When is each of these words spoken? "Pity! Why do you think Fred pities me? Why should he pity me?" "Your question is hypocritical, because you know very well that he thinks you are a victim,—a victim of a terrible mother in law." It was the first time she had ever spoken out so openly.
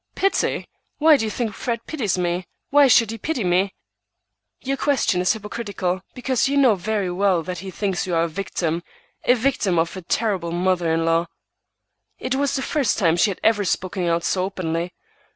"Pity! 0.15 0.67
Why 0.97 1.15
do 1.15 1.25
you 1.25 1.29
think 1.29 1.53
Fred 1.53 1.85
pities 1.85 2.17
me? 2.17 2.47
Why 2.71 2.87
should 2.87 3.11
he 3.11 3.19
pity 3.19 3.43
me?" 3.43 3.75
"Your 4.59 4.75
question 4.75 5.21
is 5.21 5.33
hypocritical, 5.33 6.01
because 6.15 6.47
you 6.49 6.57
know 6.57 6.73
very 6.73 7.11
well 7.11 7.43
that 7.43 7.59
he 7.59 7.69
thinks 7.69 8.07
you 8.07 8.15
are 8.15 8.23
a 8.23 8.27
victim,—a 8.27 9.35
victim 9.35 9.77
of 9.77 9.95
a 9.95 10.01
terrible 10.01 10.51
mother 10.51 10.91
in 10.91 11.05
law." 11.05 11.27
It 12.17 12.33
was 12.33 12.55
the 12.55 12.63
first 12.63 12.97
time 12.97 13.15
she 13.15 13.29
had 13.29 13.39
ever 13.43 13.63
spoken 13.63 14.07
out 14.07 14.23
so 14.23 14.43
openly. 14.45 14.95